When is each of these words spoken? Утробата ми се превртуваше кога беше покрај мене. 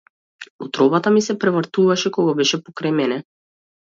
Утробата 0.67 1.11
ми 1.17 1.21
се 1.25 1.35
превртуваше 1.43 2.11
кога 2.17 2.35
беше 2.41 2.61
покрај 2.69 2.95
мене. 3.01 3.21